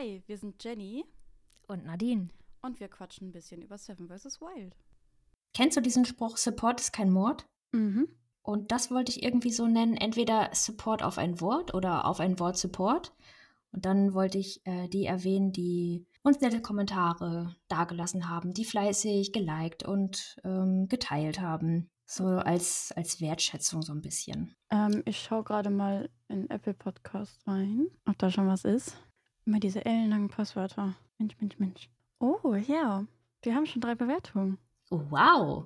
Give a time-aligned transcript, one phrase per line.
[0.00, 1.04] Hi, wir sind Jenny
[1.68, 2.30] Und Nadine.
[2.62, 4.40] und wir quatschen ein bisschen über Seven vs.
[4.40, 4.74] Wild.
[5.52, 7.44] Kennst du diesen Spruch, Support ist kein Mord?
[7.72, 8.08] Mhm.
[8.40, 12.38] Und das wollte ich irgendwie so nennen, entweder Support auf ein Wort oder auf ein
[12.38, 13.12] Wort Support.
[13.72, 19.34] Und dann wollte ich äh, die erwähnen, die uns nette Kommentare dagelassen haben, die fleißig
[19.34, 21.90] geliked und ähm, geteilt haben.
[22.06, 24.54] So als, als Wertschätzung so ein bisschen.
[24.70, 28.96] Ähm, ich schaue gerade mal in Apple Podcast rein, ob da schon was ist.
[29.50, 30.94] Immer diese ellenlangen Passwörter.
[31.18, 31.90] Mensch, Mensch, Mensch.
[32.20, 33.04] Oh, ja.
[33.42, 34.58] Wir haben schon drei Bewertungen.
[34.92, 35.64] Oh, wow.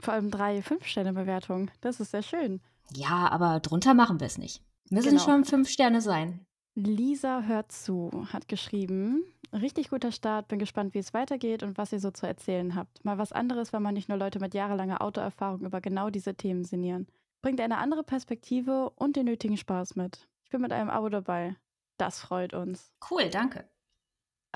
[0.00, 1.70] Vor allem drei Fünf-Sterne-Bewertungen.
[1.80, 2.60] Das ist sehr schön.
[2.94, 4.62] Ja, aber drunter machen wir es nicht.
[4.90, 5.22] Müssen Genau.
[5.22, 6.44] schon fünf Sterne sein.
[6.74, 9.24] Lisa hört zu, hat geschrieben.
[9.50, 13.02] Richtig guter Start, bin gespannt, wie es weitergeht und was ihr so zu erzählen habt.
[13.02, 16.64] Mal was anderes, wenn man nicht nur Leute mit jahrelanger Autoerfahrung über genau diese Themen
[16.64, 17.06] sinnieren.
[17.40, 20.28] Bringt eine andere Perspektive und den nötigen Spaß mit.
[20.44, 21.56] Ich bin mit einem Abo dabei.
[22.02, 22.92] Das freut uns.
[23.08, 23.70] Cool, danke.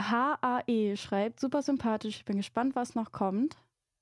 [0.00, 3.56] HAE schreibt, super sympathisch, ich bin gespannt, was noch kommt.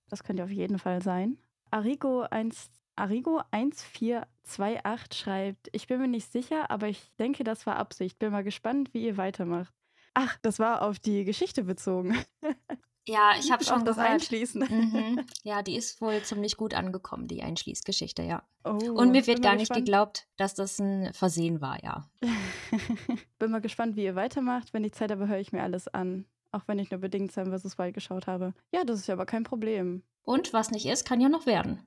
[0.08, 1.36] Das könnte auf jeden Fall sein.
[1.70, 7.76] Arigo 1, Arigo 1428 schreibt, ich bin mir nicht sicher, aber ich denke, das war
[7.76, 8.18] Absicht.
[8.18, 9.74] Bin mal gespannt, wie ihr weitermacht.
[10.14, 12.16] Ach, das war auf die Geschichte bezogen.
[13.06, 14.12] Ja, ich habe schon das gehört.
[14.12, 14.60] Einschließen.
[14.62, 15.27] Mhm.
[15.42, 18.42] Ja, die ist wohl ziemlich gut angekommen, die Einschließgeschichte, ja.
[18.64, 19.84] Oh, Und mir wird gar nicht gespannt.
[19.86, 22.08] geglaubt, dass das ein Versehen war, ja.
[23.38, 24.72] bin mal gespannt, wie ihr weitermacht.
[24.72, 26.24] Wenn ich Zeit habe, höre ich mir alles an.
[26.50, 27.77] Auch wenn ich nur bedingt Sam vs.
[27.78, 28.55] Wild geschaut habe.
[28.72, 30.02] Ja, das ist ja aber kein Problem.
[30.22, 31.86] Und was nicht ist, kann ja noch werden.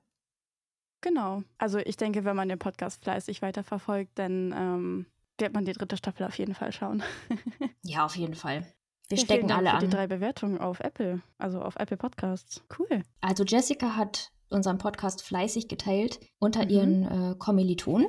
[1.00, 1.42] Genau.
[1.58, 5.06] Also ich denke, wenn man den Podcast fleißig weiterverfolgt, dann ähm,
[5.38, 7.02] wird man die dritte Staffel auf jeden Fall schauen.
[7.82, 8.66] Ja, auf jeden Fall.
[9.08, 9.90] Wir Ja, stecken alle für die an.
[9.90, 12.62] drei Bewertungen auf Apple, also auf Apple Podcasts.
[12.78, 13.02] Cool.
[13.20, 16.70] Also Jessica hat unseren Podcast fleißig geteilt unter Mhm.
[16.70, 18.08] ihren äh, Kommilitonen.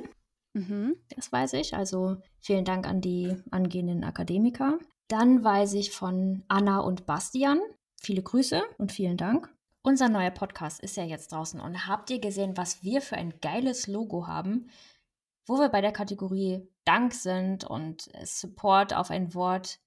[0.52, 0.96] Mhm.
[1.16, 1.74] Das weiß ich.
[1.74, 4.78] Also vielen Dank an die angehenden Akademiker.
[5.08, 7.60] Dann weiß ich von Anna und Bastian.
[8.00, 9.50] Viele Grüße und vielen Dank.
[9.82, 13.32] Unser neuer Podcast ist ja jetzt draußen und habt ihr gesehen, was wir für ein
[13.40, 14.68] geiles Logo haben,
[15.46, 19.78] wo wir bei der Kategorie Dank sind und Support auf ein Wort.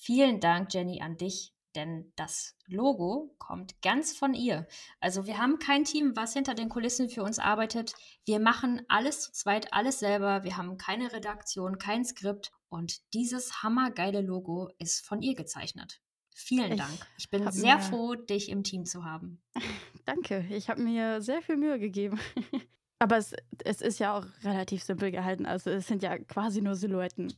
[0.00, 4.66] Vielen Dank, Jenny, an dich, denn das Logo kommt ganz von ihr.
[5.00, 7.94] Also wir haben kein Team, was hinter den Kulissen für uns arbeitet.
[8.24, 10.44] Wir machen alles zu zweit, alles selber.
[10.44, 12.52] Wir haben keine Redaktion, kein Skript.
[12.68, 16.00] Und dieses hammergeile Logo ist von ihr gezeichnet.
[16.34, 17.06] Vielen Ich Dank.
[17.18, 19.42] Ich bin sehr froh, dich im Team zu haben.
[20.06, 20.46] Danke.
[20.50, 22.18] Ich habe mir sehr viel Mühe gegeben.
[22.98, 25.44] Aber es, es ist ja auch relativ simpel gehalten.
[25.44, 27.34] Also es sind ja quasi nur Silhouetten.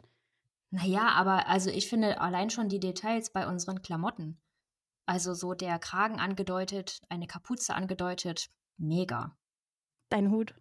[0.74, 4.40] Naja, aber also ich finde allein schon die Details bei unseren Klamotten.
[5.06, 8.48] Also so der Kragen angedeutet, eine Kapuze angedeutet.
[8.76, 9.38] Mega.
[10.08, 10.52] Dein Hut.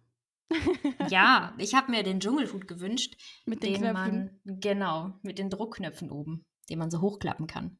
[1.08, 4.40] Ja, ich habe mir den Dschungelhut gewünscht, Mit den den Knöpfen.
[4.44, 7.76] man, genau, mit den Druckknöpfen oben, den man so hochklappen kann.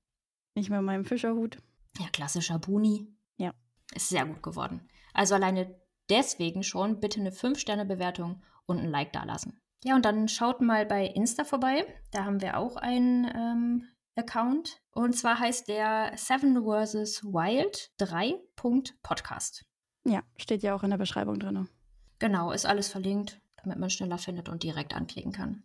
[0.56, 1.58] Nicht mehr meinem Fischerhut.
[2.00, 3.14] Ja, klassischer Buni.
[3.36, 3.52] Ja.
[3.94, 4.88] Ist sehr gut geworden.
[5.12, 5.80] Also alleine
[6.10, 9.60] deswegen schon bitte eine 5-Sterne-Bewertung und ein Like dalassen.
[9.86, 11.84] Ja, und dann schaut mal bei Insta vorbei.
[12.10, 14.80] Da haben wir auch einen ähm, Account.
[14.92, 17.22] Und zwar heißt der Seven vs.
[17.22, 18.34] Wild 3.
[18.56, 19.66] Podcast.
[20.06, 21.68] Ja, steht ja auch in der Beschreibung drin.
[22.18, 25.64] Genau, ist alles verlinkt, damit man schneller findet und direkt anklicken kann.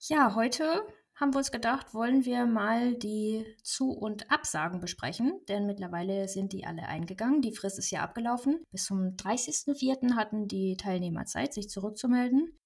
[0.00, 0.82] Ja, heute
[1.14, 6.52] haben wir uns gedacht, wollen wir mal die Zu- und Absagen besprechen, denn mittlerweile sind
[6.52, 7.40] die alle eingegangen.
[7.40, 8.64] Die Frist ist ja abgelaufen.
[8.72, 10.16] Bis zum 30.04.
[10.16, 12.56] hatten die Teilnehmer Zeit, sich zurückzumelden.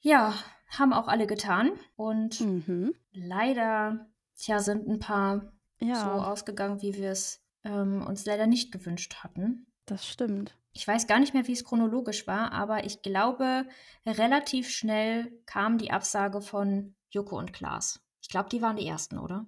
[0.00, 0.34] Ja,
[0.70, 2.94] haben auch alle getan und Mhm.
[3.12, 8.72] leider, tja, sind ein paar Ja, so ausgegangen, wie wir es ähm, uns leider nicht
[8.72, 9.66] gewünscht hatten.
[9.86, 10.54] das stimmt.
[10.74, 13.66] Ich weiß gar nicht mehr, wie es chronologisch war, aber ich glaube,
[14.06, 18.00] relativ schnell kam die Absage von Joko und Klaas.
[18.22, 19.46] Ich glaube, die waren die ersten, oder?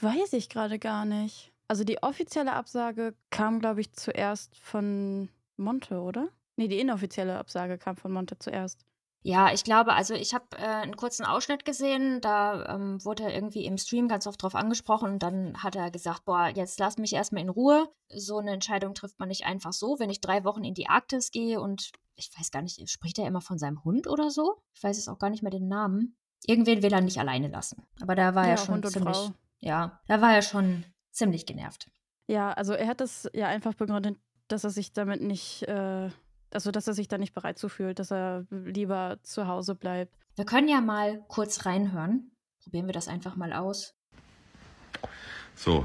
[0.00, 1.52] Weiß ich gerade gar nicht.
[1.68, 6.28] Also die offizielle Absage kam, glaube ich, zuerst von Monte, oder?
[6.56, 8.84] Nee, die inoffizielle Absage kam von Monte zuerst.
[9.24, 13.34] Ja, ich glaube, also ich habe äh, einen kurzen Ausschnitt gesehen, da ähm, wurde er
[13.34, 16.98] irgendwie im Stream ganz oft drauf angesprochen und dann hat er gesagt, boah, jetzt lass
[16.98, 17.88] mich erstmal in Ruhe.
[18.08, 21.30] So eine Entscheidung trifft man nicht einfach so, wenn ich drei Wochen in die Arktis
[21.30, 24.60] gehe und ich weiß gar nicht, spricht er immer von seinem Hund oder so?
[24.74, 26.16] Ich weiß jetzt auch gar nicht mehr den Namen.
[26.46, 27.86] Irgendwen will er nicht alleine lassen.
[28.00, 29.30] Aber da war Ja, er schon ziemlich, Frau.
[29.60, 31.88] ja, da war er schon ziemlich genervt.
[32.26, 34.18] Ja, also er hat das ja einfach begründet,
[34.48, 36.10] dass er sich damit nicht, äh,
[36.54, 40.14] also dass er sich da nicht bereit zu fühlt, dass er lieber zu Hause bleibt.
[40.36, 42.30] Wir können ja mal kurz reinhören.
[42.62, 43.94] Probieren wir das einfach mal aus.
[45.54, 45.84] So,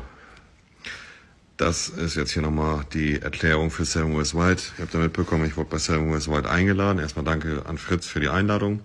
[1.58, 4.74] das ist jetzt hier nochmal die Erklärung für Seven West Wild.
[4.78, 7.00] Ihr habt ja mitbekommen, ich wurde bei Seven West Wild eingeladen.
[7.00, 8.81] Erstmal danke an Fritz für die Einladung.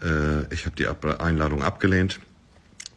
[0.00, 2.20] Äh, ich habe die Einladung abgelehnt.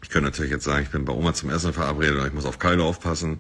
[0.04, 2.46] Ich könnte natürlich jetzt sagen, ich bin bei Oma zum Essen verabredet oder ich muss
[2.46, 3.40] auf Keile aufpassen.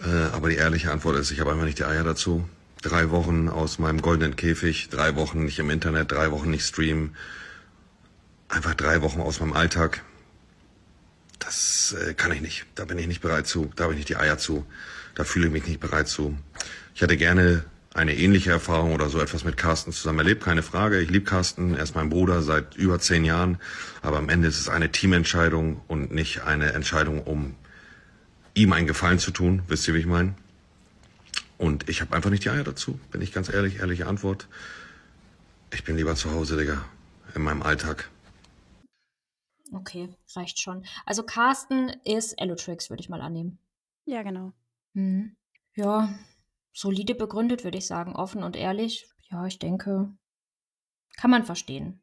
[0.00, 2.48] Äh, aber die ehrliche Antwort ist, ich habe einfach nicht die Eier dazu.
[2.84, 7.16] Drei Wochen aus meinem goldenen Käfig, drei Wochen nicht im Internet, drei Wochen nicht streamen.
[8.50, 10.02] Einfach drei Wochen aus meinem Alltag.
[11.38, 12.66] Das äh, kann ich nicht.
[12.74, 13.70] Da bin ich nicht bereit zu.
[13.74, 14.66] Da habe ich nicht die Eier zu.
[15.14, 16.36] Da fühle ich mich nicht bereit zu.
[16.94, 17.64] Ich hätte gerne
[17.94, 21.00] eine ähnliche Erfahrung oder so etwas mit Carsten zusammen erlebt, keine Frage.
[21.00, 23.56] Ich liebe Carsten, er ist mein Bruder seit über zehn Jahren,
[24.02, 27.54] aber am Ende ist es eine Teamentscheidung und nicht eine Entscheidung, um
[28.52, 30.34] ihm einen Gefallen zu tun, wisst ihr, wie ich meine?
[31.64, 34.48] Und ich habe einfach nicht die Eier dazu, bin ich ganz ehrlich, ehrliche Antwort.
[35.72, 36.84] Ich bin lieber zu Hause, Digga,
[37.34, 38.10] in meinem Alltag.
[39.72, 40.84] Okay, reicht schon.
[41.06, 43.58] Also Carsten ist Elotrix, würde ich mal annehmen.
[44.04, 44.52] Ja, genau.
[44.92, 45.36] Mhm.
[45.74, 46.14] Ja,
[46.74, 49.08] solide begründet, würde ich sagen, offen und ehrlich.
[49.30, 50.12] Ja, ich denke,
[51.16, 52.02] kann man verstehen.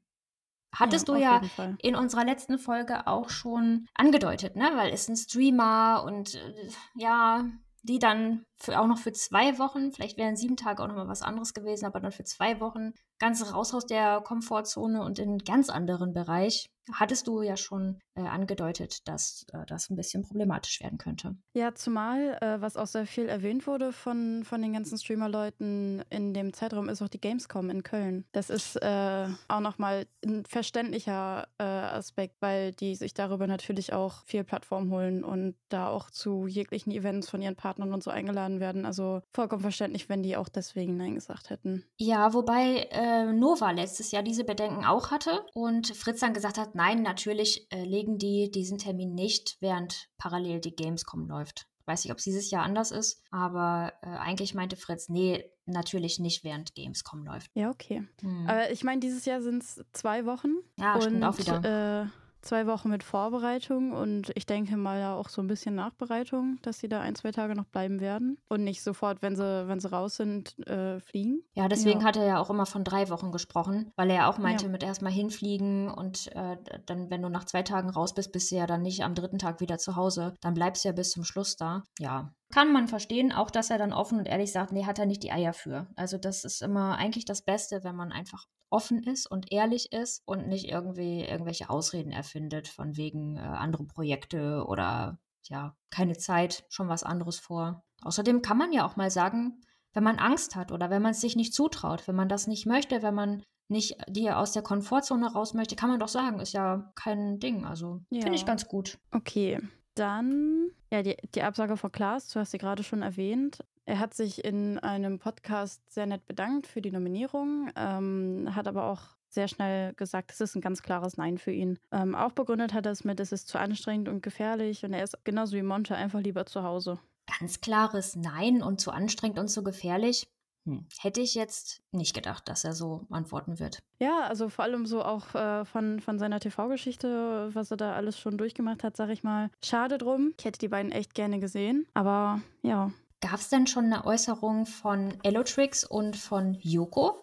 [0.74, 4.72] Hattest ja, du ja in unserer letzten Folge auch schon angedeutet, ne?
[4.74, 7.46] Weil es ein Streamer und äh, ja,
[7.84, 11.08] die dann für, auch noch für zwei Wochen, vielleicht wären sieben Tage auch noch mal
[11.08, 15.30] was anderes gewesen, aber dann für zwei Wochen ganz raus aus der Komfortzone und in
[15.30, 20.24] einen ganz anderen Bereich hattest du ja schon äh, angedeutet, dass äh, das ein bisschen
[20.24, 21.36] problematisch werden könnte.
[21.54, 26.34] Ja, zumal, äh, was auch sehr viel erwähnt wurde von, von den ganzen Streamer-Leuten in
[26.34, 28.26] dem Zeitraum, ist auch die Gamescom in Köln.
[28.32, 34.26] Das ist äh, auch nochmal ein verständlicher äh, Aspekt, weil die sich darüber natürlich auch
[34.26, 38.51] viel Plattform holen und da auch zu jeglichen Events von ihren Partnern und so eingeladen
[38.60, 38.86] werden.
[38.86, 41.86] Also vollkommen verständlich, wenn die auch deswegen Nein gesagt hätten.
[41.98, 46.76] Ja, wobei äh, Nova letztes Jahr diese Bedenken auch hatte und Fritz dann gesagt hat,
[46.76, 51.68] nein, natürlich äh, legen die diesen Termin nicht, während parallel die Gamescom läuft.
[51.80, 55.44] Ich weiß nicht, ob es dieses Jahr anders ist, aber äh, eigentlich meinte Fritz, nee,
[55.66, 57.50] natürlich nicht, während Gamescom läuft.
[57.56, 58.08] Ja, okay.
[58.22, 58.48] Hm.
[58.48, 60.50] Aber ich meine, dieses Jahr sind es zwei Wochen.
[60.78, 62.04] Ja, und, stimmt auch wieder.
[62.04, 66.60] Äh, zwei Wochen mit Vorbereitung und ich denke mal ja auch so ein bisschen Nachbereitung,
[66.62, 69.80] dass sie da ein, zwei Tage noch bleiben werden und nicht sofort, wenn sie, wenn
[69.80, 71.44] sie raus sind, äh, fliegen.
[71.54, 72.06] Ja, deswegen ja.
[72.06, 74.72] hat er ja auch immer von drei Wochen gesprochen, weil er ja auch meinte, ja.
[74.72, 78.56] mit erstmal hinfliegen und äh, dann, wenn du nach zwei Tagen raus bist, bist du
[78.56, 80.34] ja dann nicht am dritten Tag wieder zu Hause.
[80.42, 81.84] Dann bleibst du ja bis zum Schluss da.
[82.00, 85.06] Ja, kann man verstehen, auch dass er dann offen und ehrlich sagt, nee, hat er
[85.06, 85.88] nicht die Eier für.
[85.96, 90.22] Also das ist immer eigentlich das Beste, wenn man einfach offen ist und ehrlich ist
[90.26, 96.66] und nicht irgendwie irgendwelche Ausreden erfindet von wegen äh, andere Projekte oder ja, keine Zeit,
[96.70, 97.84] schon was anderes vor.
[98.04, 99.62] Außerdem kann man ja auch mal sagen,
[99.94, 102.66] wenn man Angst hat oder wenn man es sich nicht zutraut, wenn man das nicht
[102.66, 106.54] möchte, wenn man nicht die aus der Komfortzone raus möchte, kann man doch sagen, ist
[106.54, 107.66] ja kein Ding.
[107.66, 108.22] Also ja.
[108.22, 108.98] finde ich ganz gut.
[109.12, 109.60] Okay,
[109.96, 113.64] dann ja, die, die Absage von Klaas, du hast sie gerade schon erwähnt.
[113.86, 118.86] Er hat sich in einem Podcast sehr nett bedankt für die Nominierung, ähm, hat aber
[118.86, 121.80] auch sehr schnell gesagt, es ist ein ganz klares Nein für ihn.
[121.92, 125.04] Ähm, auch begründet hat er es mit, es ist zu anstrengend und gefährlich und er
[125.04, 127.00] ist genauso wie Monte einfach lieber zu Hause.
[127.40, 130.28] Ganz klares Nein und zu anstrengend und zu gefährlich.
[130.66, 130.86] Hm.
[131.00, 133.80] Hätte ich jetzt nicht gedacht, dass er so antworten wird.
[134.00, 138.20] Ja, also vor allem so auch äh, von, von seiner TV-Geschichte, was er da alles
[138.20, 139.50] schon durchgemacht hat, sag ich mal.
[139.64, 140.34] Schade drum.
[140.38, 141.88] Ich hätte die beiden echt gerne gesehen.
[141.96, 142.92] Aber ja.
[143.22, 147.16] Gab es denn schon eine Äußerung von Elotrix und von Yoko?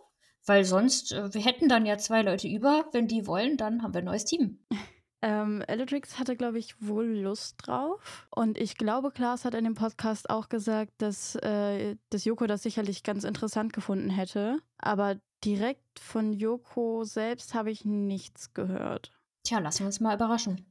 [0.46, 2.86] Weil sonst, äh, wir hätten dann ja zwei Leute über.
[2.92, 4.60] Wenn die wollen, dann haben wir ein neues Team.
[5.20, 8.28] Ähm, Eldrix hatte, glaube ich, wohl Lust drauf.
[8.30, 12.62] Und ich glaube, Klaas hat in dem Podcast auch gesagt, dass, äh, dass Joko das
[12.62, 14.60] sicherlich ganz interessant gefunden hätte.
[14.78, 19.10] Aber direkt von Joko selbst habe ich nichts gehört.
[19.42, 20.64] Tja, lassen wir uns mal überraschen.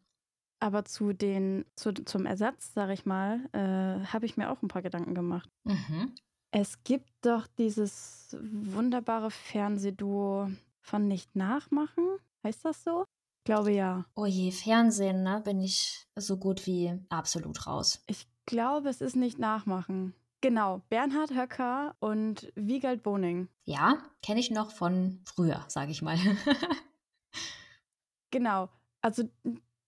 [0.60, 4.68] Aber zu den, zu, zum Ersatz, sage ich mal, äh, habe ich mir auch ein
[4.68, 5.50] paar Gedanken gemacht.
[5.64, 6.16] Mhm.
[6.52, 10.50] Es gibt doch dieses wunderbare Fernsehduo
[10.82, 12.04] von Nicht Nachmachen.
[12.44, 13.06] Heißt das so?
[13.48, 14.06] glaube ja.
[14.16, 15.42] Oh je, Fernsehen, ne?
[15.44, 18.04] Bin ich so gut wie absolut raus.
[18.08, 20.14] Ich glaube, es ist nicht nachmachen.
[20.42, 23.48] Genau, Bernhard Höcker und Wiegald Boning.
[23.64, 26.18] Ja, kenne ich noch von früher, sage ich mal.
[28.32, 28.70] genau,
[29.02, 29.24] also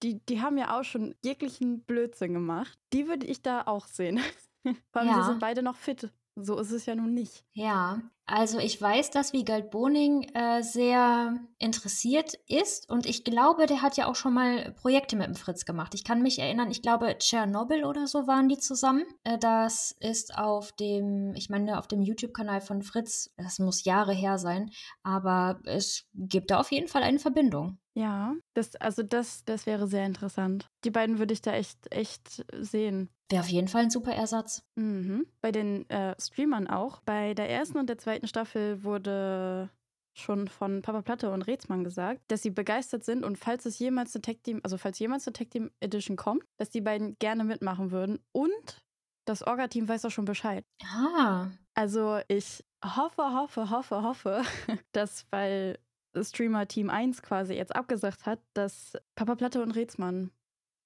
[0.04, 2.78] die, die haben ja auch schon jeglichen Blödsinn gemacht.
[2.94, 4.20] Die würde ich da auch sehen.
[4.92, 5.22] Vor allem, ja.
[5.22, 6.12] sie sind beide noch fit.
[6.36, 7.44] So ist es ja nun nicht.
[7.52, 13.82] Ja, also ich weiß, dass Wiegald Boning äh, sehr interessiert ist und ich glaube, der
[13.82, 15.96] hat ja auch schon mal Projekte mit dem Fritz gemacht.
[15.96, 19.04] Ich kann mich erinnern, ich glaube, Tschernobyl oder so waren die zusammen.
[19.24, 24.14] Äh, das ist auf dem, ich meine, auf dem YouTube-Kanal von Fritz, das muss Jahre
[24.14, 24.70] her sein,
[25.04, 27.80] aber es gibt da auf jeden Fall eine Verbindung.
[28.00, 30.70] Ja, das, also das, das wäre sehr interessant.
[30.86, 33.10] Die beiden würde ich da echt, echt sehen.
[33.30, 34.64] Wäre auf jeden Fall ein super Ersatz.
[34.76, 35.28] Mhm.
[35.42, 37.02] Bei den äh, Streamern auch.
[37.02, 39.70] Bei der ersten und der zweiten Staffel wurde
[40.18, 44.16] schon von Papa Platte und Rätsmann gesagt, dass sie begeistert sind und falls es jemals
[44.16, 47.44] eine Tech Team, also falls jemals eine Tech Team Edition kommt, dass die beiden gerne
[47.44, 48.82] mitmachen würden und
[49.26, 50.66] das Orga-Team weiß auch schon Bescheid.
[50.84, 51.48] Ah.
[51.74, 54.44] Also ich hoffe, hoffe, hoffe, hoffe,
[54.94, 55.78] dass weil
[56.20, 60.32] Streamer Team 1 quasi jetzt abgesagt hat, dass Papa Platte und Rätsmann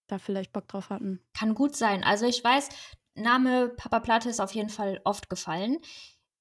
[0.08, 1.20] da vielleicht Bock drauf hatten.
[1.34, 2.03] Kann gut sein.
[2.03, 2.70] Also ich weiß,
[3.15, 5.80] Name Papa Platte ist auf jeden Fall oft gefallen.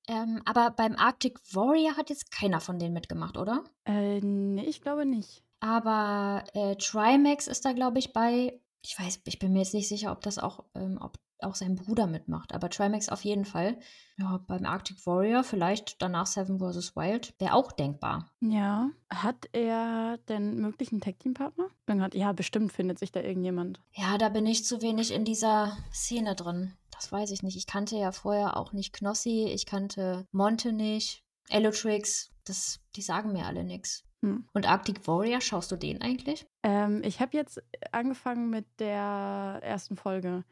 [0.09, 3.63] Ähm, aber beim Arctic Warrior hat jetzt keiner von denen mitgemacht, oder?
[3.85, 5.45] Äh, nee, ich glaube nicht.
[5.61, 8.61] Aber äh, Trimax ist da, glaube ich, bei.
[8.85, 11.77] Ich weiß, ich bin mir jetzt nicht sicher, ob das auch, ähm, ob auch sein
[11.77, 12.55] Bruder mitmacht.
[12.55, 13.79] Aber Trimax auf jeden Fall.
[14.17, 16.95] Ja, beim Arctic Warrior vielleicht danach Seven vs.
[16.97, 17.35] Wild.
[17.39, 18.31] Wäre auch denkbar.
[18.41, 18.91] Ja.
[19.11, 21.69] Hat er denn möglichen Tag-Team-Partner?
[22.15, 23.81] Ja, bestimmt findet sich da irgendjemand.
[23.93, 26.73] Ja, da bin ich zu wenig in dieser Szene drin.
[26.91, 27.57] Das weiß ich nicht.
[27.57, 29.47] Ich kannte ja vorher auch nicht Knossi.
[29.53, 31.25] Ich kannte Monte nicht.
[31.49, 32.31] Elotrix.
[32.45, 34.05] Das, die sagen mir alle nichts.
[34.23, 34.49] Hm.
[34.53, 36.47] Und Arctic Warrior, schaust du den eigentlich?
[36.63, 40.45] Ähm, ich habe jetzt angefangen mit der ersten Folge.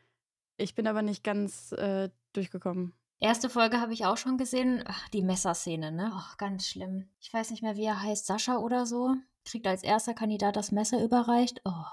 [0.61, 2.95] Ich bin aber nicht ganz äh, durchgekommen.
[3.19, 4.83] Erste Folge habe ich auch schon gesehen.
[4.87, 6.11] Ach, die Messerszene, ne?
[6.15, 7.09] Ach, ganz schlimm.
[7.21, 8.27] Ich weiß nicht mehr, wie er heißt.
[8.27, 9.15] Sascha oder so.
[9.45, 11.61] Kriegt als erster Kandidat das Messer überreicht.
[11.65, 11.85] Oh.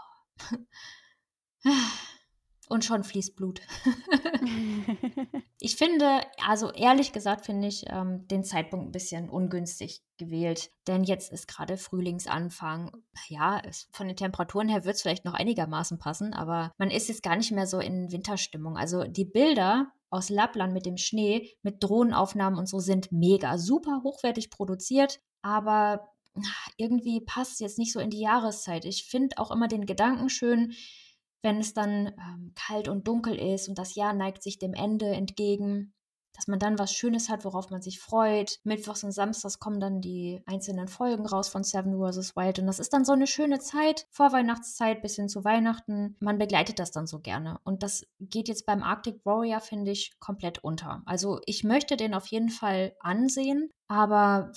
[2.69, 3.61] Und schon fließt Blut.
[5.59, 10.71] ich finde, also ehrlich gesagt, finde ich ähm, den Zeitpunkt ein bisschen ungünstig gewählt.
[10.87, 12.91] Denn jetzt ist gerade Frühlingsanfang.
[13.29, 17.07] Ja, es, von den Temperaturen her wird es vielleicht noch einigermaßen passen, aber man ist
[17.07, 18.77] jetzt gar nicht mehr so in Winterstimmung.
[18.77, 24.01] Also die Bilder aus Lappland mit dem Schnee, mit Drohnenaufnahmen und so sind mega, super
[24.03, 26.13] hochwertig produziert, aber
[26.77, 28.85] irgendwie passt es jetzt nicht so in die Jahreszeit.
[28.85, 30.73] Ich finde auch immer den Gedanken schön,
[31.41, 35.07] wenn es dann ähm, kalt und dunkel ist und das Jahr neigt sich dem Ende
[35.07, 35.93] entgegen,
[36.37, 38.59] dass man dann was Schönes hat, worauf man sich freut.
[38.63, 42.35] Mittwochs und Samstags kommen dann die einzelnen Folgen raus von Seven vs.
[42.35, 46.15] Wild und das ist dann so eine schöne Zeit, Vorweihnachtszeit bis hin zu Weihnachten.
[46.19, 50.19] Man begleitet das dann so gerne und das geht jetzt beim Arctic Warrior, finde ich,
[50.19, 51.01] komplett unter.
[51.05, 54.51] Also ich möchte den auf jeden Fall ansehen, aber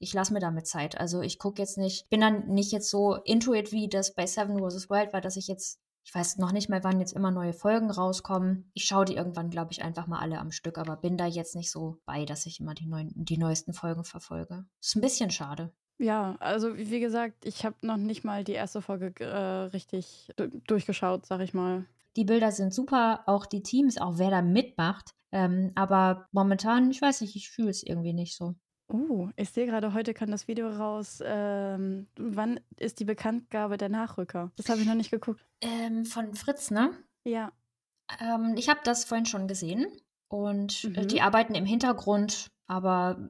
[0.00, 0.98] ich lasse mir damit Zeit.
[0.98, 4.26] Also ich gucke jetzt nicht, bin dann nicht jetzt so into it wie das bei
[4.26, 4.90] Seven vs.
[4.90, 5.78] Wild war, dass ich jetzt
[6.08, 8.70] ich weiß noch nicht mal, wann jetzt immer neue Folgen rauskommen.
[8.72, 11.54] Ich schaue die irgendwann, glaube ich, einfach mal alle am Stück, aber bin da jetzt
[11.54, 14.64] nicht so bei, dass ich immer die, neuen, die neuesten Folgen verfolge.
[14.80, 15.70] Ist ein bisschen schade.
[15.98, 20.32] Ja, also wie gesagt, ich habe noch nicht mal die erste Folge äh, richtig
[20.66, 21.84] durchgeschaut, sag ich mal.
[22.16, 25.14] Die Bilder sind super, auch die Teams, auch wer da mitmacht.
[25.30, 28.54] Ähm, aber momentan, ich weiß nicht, ich fühle es irgendwie nicht so.
[28.90, 31.22] Oh, ich sehe gerade, heute kann das Video raus.
[31.22, 34.50] Ähm, wann ist die Bekanntgabe der Nachrücker?
[34.56, 35.44] Das habe ich noch nicht geguckt.
[35.60, 36.92] Ähm, von Fritz, ne?
[37.24, 37.52] Ja.
[38.20, 39.86] Ähm, ich habe das vorhin schon gesehen
[40.28, 41.08] und äh, mhm.
[41.08, 43.28] die arbeiten im Hintergrund, aber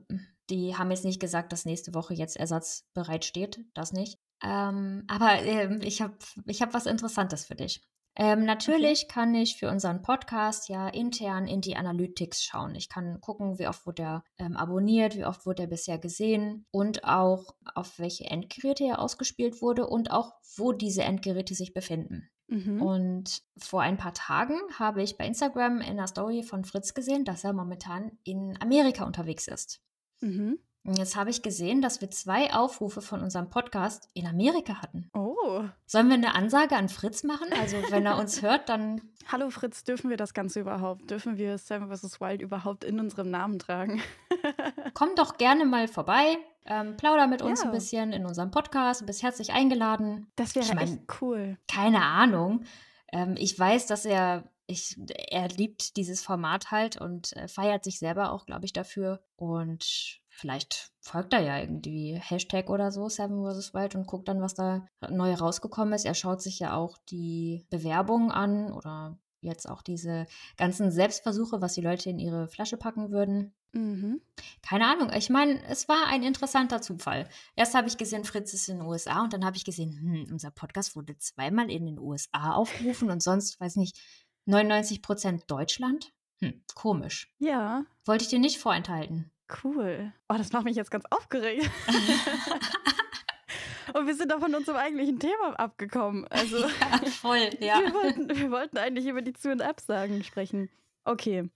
[0.49, 3.65] die haben jetzt nicht gesagt, dass nächste Woche jetzt Ersatz bereitsteht.
[3.75, 4.19] Das nicht.
[4.43, 7.83] Ähm, aber ähm, ich habe ich hab was Interessantes für dich.
[8.21, 9.13] Ähm, natürlich okay.
[9.13, 12.75] kann ich für unseren Podcast ja intern in die Analytics schauen.
[12.75, 16.67] Ich kann gucken, wie oft wurde er ähm, abonniert, wie oft wurde er bisher gesehen
[16.73, 22.29] und auch auf welche Endgeräte er ausgespielt wurde und auch wo diese Endgeräte sich befinden.
[22.49, 22.83] Mhm.
[22.83, 27.25] Und vor ein paar Tagen habe ich bei Instagram in einer Story von Fritz gesehen,
[27.25, 29.81] dass er momentan in Amerika unterwegs ist.
[30.21, 30.59] Mhm.
[30.85, 35.11] Jetzt habe ich gesehen, dass wir zwei Aufrufe von unserem Podcast in Amerika hatten.
[35.13, 35.65] Oh.
[35.87, 37.49] Sollen wir eine Ansage an Fritz machen?
[37.61, 39.03] Also, wenn er uns hört, dann.
[39.31, 41.11] Hallo Fritz, dürfen wir das Ganze überhaupt?
[41.11, 42.21] Dürfen wir Seven vs.
[42.21, 44.01] Wild überhaupt in unserem Namen tragen?
[44.95, 46.39] Komm doch gerne mal vorbei.
[46.65, 47.67] Ähm, plauder mit uns ja.
[47.67, 49.03] ein bisschen in unserem Podcast.
[49.03, 50.31] Du bist herzlich eingeladen.
[50.37, 51.59] Das wäre ich mein, echt cool.
[51.67, 52.65] Keine Ahnung.
[53.13, 57.99] Ähm, ich weiß, dass er ich, er liebt dieses Format halt und äh, feiert sich
[57.99, 59.23] selber auch, glaube ich, dafür.
[59.37, 63.75] Und vielleicht folgt er ja irgendwie Hashtag oder so, Seven vs.
[63.75, 66.05] Wild, und guckt dann, was da neu rausgekommen ist.
[66.05, 70.27] Er schaut sich ja auch die Bewerbungen an oder jetzt auch diese
[70.57, 73.53] ganzen Selbstversuche, was die Leute in ihre Flasche packen würden.
[73.73, 74.21] Mhm.
[74.63, 75.13] Keine Ahnung.
[75.13, 77.29] Ich meine, es war ein interessanter Zufall.
[77.55, 80.33] Erst habe ich gesehen, Fritz ist in den USA und dann habe ich gesehen, hm,
[80.33, 83.99] unser Podcast wurde zweimal in den USA aufgerufen und sonst, weiß nicht,
[84.47, 86.13] 99 Prozent Deutschland.
[86.41, 87.33] Hm, komisch.
[87.39, 87.85] Ja.
[88.05, 89.31] Wollte ich dir nicht vorenthalten.
[89.63, 90.13] Cool.
[90.29, 91.71] Oh, das macht mich jetzt ganz aufgeregt.
[93.95, 96.27] Und wir sind doch von unserem eigentlichen Thema abgekommen.
[96.29, 97.81] Also, ja, voll, ja.
[97.81, 100.69] Wir wollten, wir wollten eigentlich über die Zu- und Absagen sprechen.
[101.05, 101.49] Okay.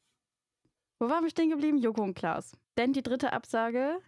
[0.99, 1.77] Wo waren wir stehen geblieben?
[1.77, 2.57] Joko und Klaas.
[2.79, 3.99] Denn die dritte Absage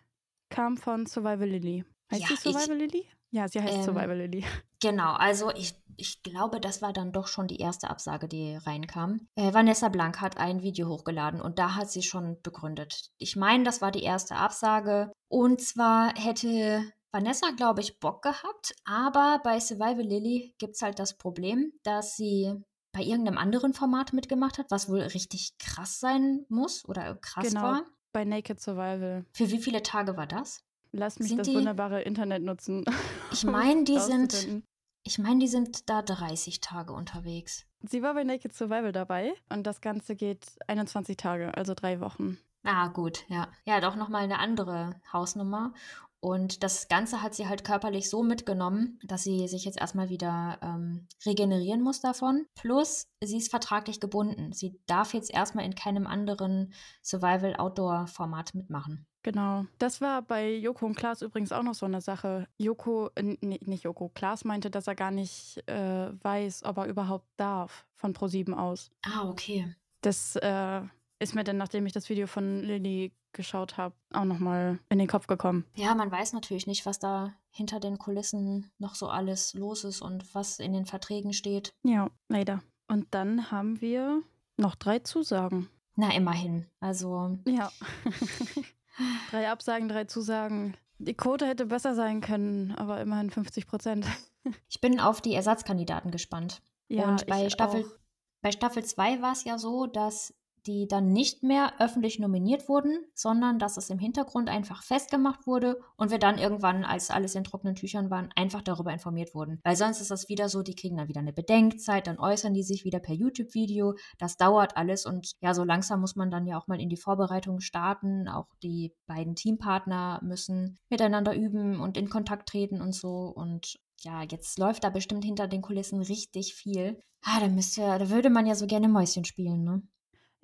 [0.48, 1.84] kam von Survival Lily.
[2.10, 3.06] Heißt ja, sie Survival ich, Lily?
[3.30, 4.44] Ja, sie heißt ähm, Survival Lily.
[4.80, 9.28] Genau, also ich ich glaube, das war dann doch schon die erste Absage, die reinkam.
[9.36, 13.10] Äh, Vanessa Blank hat ein Video hochgeladen und da hat sie schon begründet.
[13.18, 15.12] Ich meine, das war die erste Absage.
[15.28, 20.98] Und zwar hätte Vanessa, glaube ich, Bock gehabt, aber bei Survival Lily gibt es halt
[20.98, 22.52] das Problem, dass sie
[22.92, 27.62] bei irgendeinem anderen Format mitgemacht hat, was wohl richtig krass sein muss oder krass genau,
[27.62, 27.82] war.
[28.12, 29.26] Bei Naked Survival.
[29.32, 30.60] Für wie viele Tage war das?
[30.92, 32.84] Lass mich Sind das die- wunderbare Internet nutzen.
[33.32, 34.62] Ich meine, die sind.
[35.04, 37.66] Ich meine, die sind da 30 Tage unterwegs.
[37.82, 42.38] Sie war bei Naked Survival dabei und das Ganze geht 21 Tage, also drei Wochen.
[42.64, 43.48] Ah, gut, ja.
[43.66, 45.74] Ja, doch nochmal eine andere Hausnummer.
[46.20, 50.58] Und das Ganze hat sie halt körperlich so mitgenommen, dass sie sich jetzt erstmal wieder
[50.62, 52.46] ähm, regenerieren muss davon.
[52.54, 54.54] Plus, sie ist vertraglich gebunden.
[54.54, 59.06] Sie darf jetzt erstmal in keinem anderen Survival-Outdoor-Format mitmachen.
[59.24, 59.64] Genau.
[59.78, 62.46] Das war bei Joko und Klaas übrigens auch noch so eine Sache.
[62.58, 66.86] Joko, äh, nee, nicht Joko, Klaas meinte, dass er gar nicht äh, weiß, ob er
[66.86, 68.90] überhaupt darf von Pro7 aus.
[69.02, 69.74] Ah, okay.
[70.02, 70.82] Das äh,
[71.18, 75.08] ist mir dann, nachdem ich das Video von Lilly geschaut habe, auch nochmal in den
[75.08, 75.64] Kopf gekommen.
[75.74, 80.02] Ja, man weiß natürlich nicht, was da hinter den Kulissen noch so alles los ist
[80.02, 81.72] und was in den Verträgen steht.
[81.82, 82.62] Ja, leider.
[82.88, 84.22] Und dann haben wir
[84.58, 85.70] noch drei Zusagen.
[85.96, 86.66] Na, immerhin.
[86.80, 87.72] Also, Ja.
[89.30, 90.76] drei Absagen, drei Zusagen.
[90.98, 94.06] Die Quote hätte besser sein können, aber immerhin 50 Prozent.
[94.68, 96.62] ich bin auf die Ersatzkandidaten gespannt.
[96.88, 97.98] Ja, und bei Staffel, auch.
[98.42, 100.34] bei Staffel 2 war es ja so, dass
[100.66, 105.80] die dann nicht mehr öffentlich nominiert wurden, sondern dass es im Hintergrund einfach festgemacht wurde
[105.96, 109.60] und wir dann irgendwann, als alles in trockenen Tüchern waren, einfach darüber informiert wurden.
[109.64, 112.62] Weil sonst ist das wieder so, die kriegen dann wieder eine Bedenkzeit, dann äußern die
[112.62, 113.94] sich wieder per YouTube-Video.
[114.18, 116.96] Das dauert alles und ja, so langsam muss man dann ja auch mal in die
[116.96, 118.28] Vorbereitung starten.
[118.28, 123.32] Auch die beiden Teampartner müssen miteinander üben und in Kontakt treten und so.
[123.34, 127.00] Und ja, jetzt läuft da bestimmt hinter den Kulissen richtig viel.
[127.22, 129.82] Ah, da müsste, da würde man ja so gerne Mäuschen spielen, ne?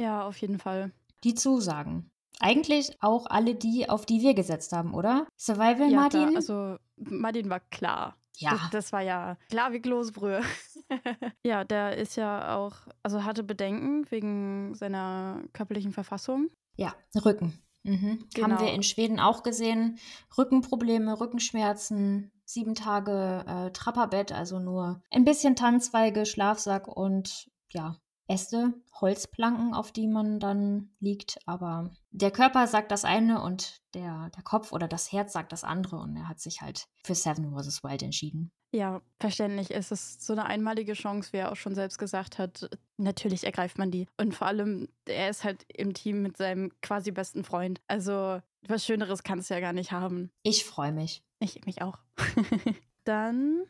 [0.00, 0.92] Ja, auf jeden Fall.
[1.24, 2.10] Die Zusagen.
[2.38, 5.26] Eigentlich auch alle die, auf die wir gesetzt haben, oder?
[5.38, 6.20] Survival, Ja, Martin?
[6.28, 6.36] klar.
[6.36, 8.16] Also, Martin war klar.
[8.38, 8.52] ja.
[8.52, 10.40] Das, das war ja klar wie Kloßbrühe.
[11.44, 16.48] ja, der ist ja auch, also hatte Bedenken wegen seiner körperlichen Verfassung.
[16.76, 16.94] ja,
[17.24, 17.58] Rücken.
[17.82, 18.10] Mhm.
[18.20, 18.60] Haben Genau.
[18.60, 19.98] wir in Schweden auch gesehen.
[20.36, 27.96] Rückenprobleme, Rückenschmerzen, sieben Tage äh, Trapperbett, also nur ein bisschen Tannenzweige, Schlafsack und ja,
[28.30, 31.38] Äste, Holzplanken, auf die man dann liegt.
[31.46, 35.64] Aber der Körper sagt das eine und der, der Kopf oder das Herz sagt das
[35.64, 37.82] andere und er hat sich halt für Seven vs.
[37.82, 38.52] Wild entschieden.
[38.72, 39.72] Ja, verständlich.
[39.74, 42.70] Es ist so eine einmalige Chance, wie er auch schon selbst gesagt hat.
[42.98, 44.06] Natürlich ergreift man die.
[44.16, 47.80] Und vor allem, er ist halt im Team mit seinem quasi besten Freund.
[47.88, 50.30] Also, was Schöneres kann es ja gar nicht haben.
[50.44, 51.24] Ich freue mich.
[51.40, 51.98] Ich mich auch.
[53.04, 53.64] Dann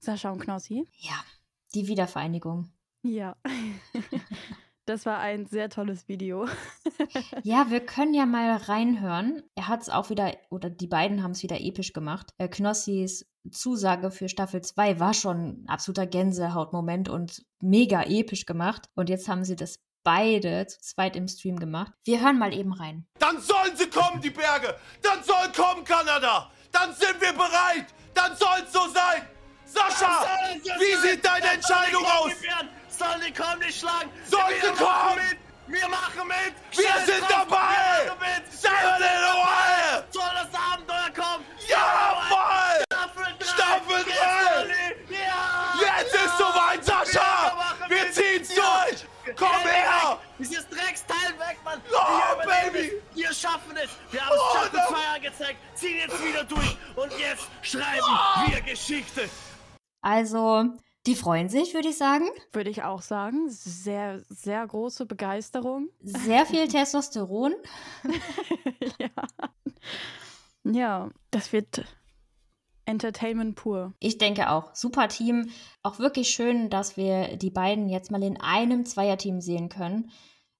[0.00, 0.86] Sascha und Knossi.
[0.98, 1.24] Ja,
[1.74, 2.71] die Wiedervereinigung.
[3.02, 3.36] Ja.
[4.84, 6.48] Das war ein sehr tolles Video.
[7.44, 9.42] Ja, wir können ja mal reinhören.
[9.54, 12.34] Er hat es auch wieder, oder die beiden haben es wieder episch gemacht.
[12.38, 18.88] Äh, Knossis Zusage für Staffel 2 war schon ein absoluter Gänsehautmoment und mega episch gemacht.
[18.94, 21.92] Und jetzt haben sie das beide zu zweit im Stream gemacht.
[22.04, 23.06] Wir hören mal eben rein.
[23.18, 24.76] Dann sollen sie kommen, die Berge.
[25.02, 26.50] Dann soll kommen, Kanada.
[26.70, 27.86] Dann sind wir bereit.
[28.14, 29.22] Dann soll's so sein.
[29.72, 30.26] Sascha,
[30.78, 32.32] wie sieht deine Entscheidung aus?
[32.88, 34.10] Sollen die kommen, nicht schlagen?
[34.28, 35.16] Wir machen kommen?
[35.30, 35.38] mit.
[35.68, 36.54] Wir machen mit!
[36.78, 38.12] Wir Scheiß sind drauf, dabei!
[38.20, 38.42] Wir!
[38.50, 40.12] Seven in Wild!
[40.12, 41.44] Soll das Abenteuer kommen?
[41.68, 42.84] Jawohl!
[42.92, 43.44] Staffel 3!
[43.46, 44.96] Staffel drei!
[45.08, 45.74] Ja!
[45.80, 47.56] Jetzt ist soweit, Sascha!
[47.88, 48.14] Wir mit.
[48.14, 48.62] ziehen's Ja.
[48.86, 49.36] durch!
[49.36, 50.18] Komm Geh her!
[50.38, 51.80] Dieses Drecksteil weg, Mann!
[51.92, 52.92] Oh, Wir Baby.
[53.14, 53.90] Wir schaffen es!
[54.10, 54.96] Wir haben Oh, es Staffel no.
[54.96, 58.50] 2 angezeigt, ziehen jetzt wieder durch und jetzt schreiben Oh.
[58.50, 59.30] wir Geschichte!
[60.02, 60.64] Also,
[61.06, 62.26] die freuen sich, würde ich sagen.
[62.52, 63.48] Würde ich auch sagen.
[63.48, 65.88] Sehr, sehr große Begeisterung.
[66.00, 67.54] Sehr viel Testosteron.
[68.98, 69.10] ja.
[70.64, 71.84] Ja, das wird
[72.84, 73.94] Entertainment pur.
[73.98, 74.74] Ich denke auch.
[74.74, 75.50] Super Team.
[75.82, 80.10] Auch wirklich schön, dass wir die beiden jetzt mal in einem Zweierteam sehen können.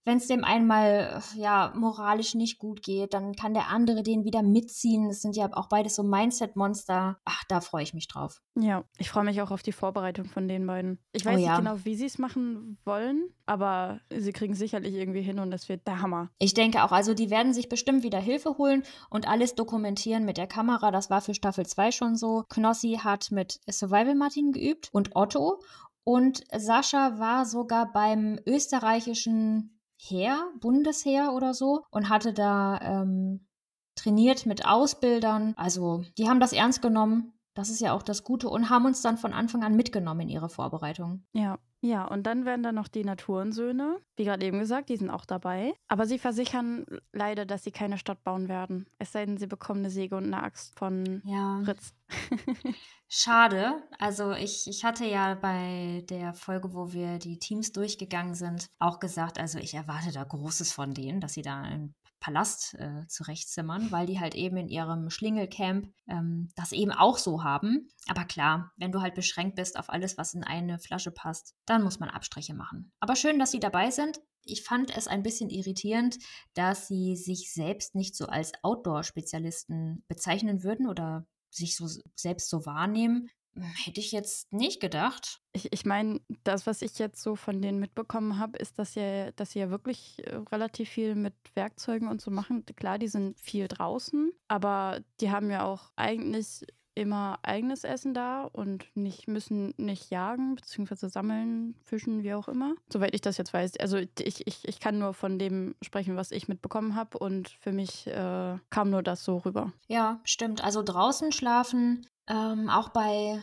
[0.05, 4.43] Wenn es dem einmal ja moralisch nicht gut geht, dann kann der andere den wieder
[4.43, 5.09] mitziehen.
[5.09, 7.19] Das sind ja auch beides so Mindset-Monster.
[7.25, 8.43] Ach, da freue ich mich drauf.
[8.55, 10.99] Ja, ich freue mich auch auf die Vorbereitung von den beiden.
[11.13, 11.51] Ich weiß Oh ja.
[11.51, 15.69] nicht genau, wie sie es machen wollen, aber sie kriegen sicherlich irgendwie hin und das
[15.69, 16.31] wird der Hammer.
[16.39, 20.37] Ich denke auch, also die werden sich bestimmt wieder Hilfe holen und alles dokumentieren mit
[20.37, 20.91] der Kamera.
[20.91, 22.45] Das war für Staffel 2 schon so.
[22.49, 25.61] Knossi hat mit Survival Martin geübt und Otto.
[26.05, 33.47] Und Sascha war sogar beim österreichischen Heer, Bundesheer oder so und hatte da ähm,
[33.95, 35.55] trainiert mit Ausbildern.
[35.57, 37.32] Also die haben das ernst genommen.
[37.55, 40.29] Das ist ja auch das Gute und haben uns dann von Anfang an mitgenommen in
[40.29, 41.25] ihre Vorbereitung.
[41.33, 41.59] Ja.
[41.85, 45.25] Ja, und dann werden da noch die Naturensöhne, wie gerade eben gesagt, die sind auch
[45.25, 45.75] dabei.
[45.89, 48.87] Aber sie versichern leider, dass sie keine Stadt bauen werden.
[49.01, 51.61] Es sei denn, sie bekommen eine Säge und eine Axt von Ja.
[51.65, 51.93] Fritz.
[53.09, 53.83] Schade.
[53.99, 59.01] Also ich, ich hatte ja bei der Folge, wo wir die Teams durchgegangen sind, auch
[59.01, 63.91] gesagt, also ich erwarte da Großes von denen, dass sie da einen Palast äh, zurechtzimmern,
[63.91, 67.89] weil die halt eben in ihrem Schlingelcamp ähm, das eben auch so haben.
[68.07, 71.83] Aber klar, wenn du halt beschränkt bist auf alles, was in eine Flasche passt, dann
[71.83, 72.93] muss man Abstriche machen.
[73.01, 74.21] Aber schön, dass sie dabei sind.
[74.45, 76.17] Ich fand es ein bisschen irritierend,
[76.55, 82.65] dass sie sich selbst nicht so als Outdoor-Spezialisten bezeichnen würden oder sich so selbst so
[82.65, 83.31] wahrnehmen.
[83.55, 85.43] Hätte ich jetzt nicht gedacht.
[85.53, 89.31] Ich, ich meine, das, was ich jetzt so von denen mitbekommen habe, ist, dass sie,
[89.37, 92.65] dass sie ja wirklich äh, relativ viel mit Werkzeugen und so machen.
[92.77, 98.45] Klar, die sind viel draußen, aber die haben ja auch eigentlich immer eigenes Essen da
[98.45, 102.75] und nicht müssen nicht jagen beziehungsweise sammeln, fischen, wie auch immer.
[102.93, 103.79] Soweit ich das jetzt weiß.
[103.81, 107.73] Also ich, ich, ich kann nur von dem sprechen, was ich mitbekommen habe und für
[107.73, 109.73] mich äh, kam nur das so rüber.
[109.89, 110.63] Ja, stimmt.
[110.63, 113.41] Also draußen schlafen, ähm, auch bei